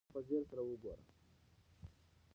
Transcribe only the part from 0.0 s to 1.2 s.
ما ته په ځير سره وگوره.